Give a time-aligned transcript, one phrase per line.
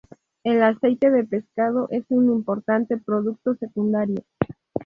[0.43, 4.23] El aceite de pescado es un importante producto secundario.